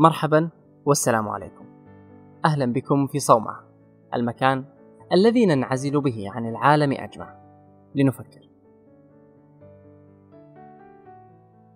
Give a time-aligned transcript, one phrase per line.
[0.00, 0.48] مرحبا
[0.84, 1.64] والسلام عليكم.
[2.44, 3.64] أهلا بكم في صومعة،
[4.14, 4.64] المكان
[5.12, 7.36] الذي ننعزل به عن العالم أجمع
[7.94, 8.48] لنفكر.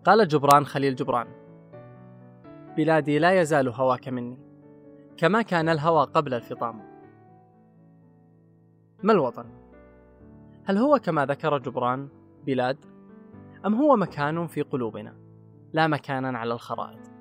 [0.05, 1.27] قال جبران خليل جبران:
[2.77, 4.39] بلادي لا يزال هواك مني،
[5.16, 6.82] كما كان الهوى قبل الفطام.
[9.02, 9.46] ما الوطن؟
[10.65, 12.09] هل هو كما ذكر جبران
[12.46, 12.79] بلاد؟
[13.66, 15.16] أم هو مكان في قلوبنا،
[15.73, 17.12] لا مكانا على الخرائط؟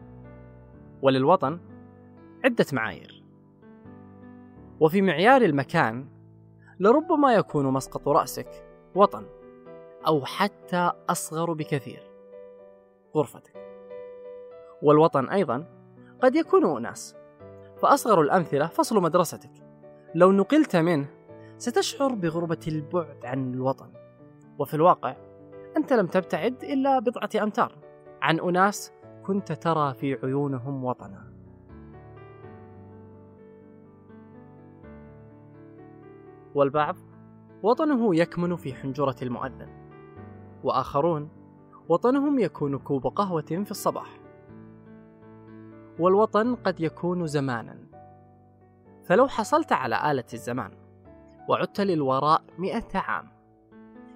[1.02, 1.60] وللوطن
[2.46, 3.24] عدة معايير.
[4.80, 6.08] وفي معيار المكان
[6.80, 8.66] لربما يكون مسقط رأسك
[8.96, 9.26] وطن
[10.08, 12.12] أو حتى أصغر بكثير
[13.16, 13.54] غرفتك.
[14.82, 15.66] والوطن أيضا
[16.22, 17.16] قد يكون أناس
[17.78, 19.52] فأصغر الأمثلة فصل مدرستك.
[20.16, 21.08] لو نقلت منه
[21.58, 23.94] ستشعر بغربة البعد عن الوطن.
[24.60, 25.16] وفي الواقع
[25.78, 27.78] أنت لم تبتعد إلا بضعة أمتار
[28.22, 28.94] عن أناس
[29.26, 31.32] كنت ترى في عيونهم وطنا.
[36.56, 36.96] والبعض
[37.64, 39.70] وطنه يكمن في حنجرة المؤذن
[40.64, 41.30] وآخرون
[41.90, 44.20] وطنهم يكون كوب قهوة في الصباح.
[46.00, 47.78] والوطن قد يكون زمانا.
[49.04, 50.72] فلو حصلت على آلة الزمان
[51.50, 53.28] وعدت للوراء مئة عام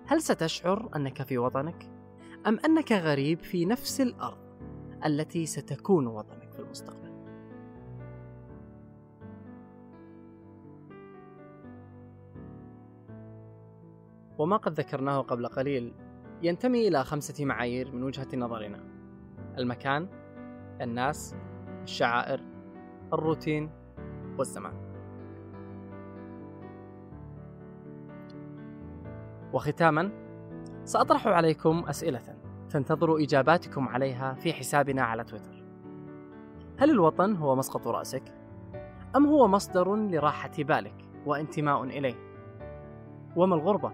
[0.07, 1.89] هل ستشعر أنك في وطنك؟
[2.47, 4.44] أم أنك غريب في نفس الأرض؟
[5.05, 7.15] التي ستكون وطنك في المستقبل.
[14.37, 15.93] وما قد ذكرناه قبل قليل
[16.41, 18.79] ينتمي إلى خمسة معايير من وجهة نظرنا.
[19.57, 20.07] المكان
[20.81, 21.35] الناس
[21.83, 22.41] الشعائر
[23.13, 23.69] الروتين
[24.37, 24.73] والزمان.
[29.53, 30.11] وختاما
[30.83, 32.44] سأطرح عليكم أسئلة.
[32.75, 35.63] تنتظر إجاباتكم عليها في حسابنا على تويتر
[36.79, 38.23] هل الوطن هو مسقط رأسك؟
[39.15, 42.15] أم هو مصدر لراحة بالك وانتماء إليه؟
[43.35, 43.91] وما الغربة؟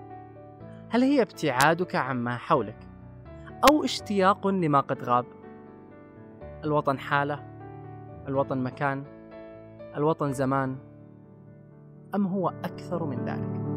[0.89, 2.87] هل هي ابتعادك عما حولك؟
[3.69, 5.25] أو اشتياق لما قد غاب؟
[6.63, 7.43] الوطن حالة؟
[8.27, 9.03] الوطن مكان؟
[9.95, 10.77] الوطن زمان؟
[12.15, 13.70] أم هو أكثر من ذلك؟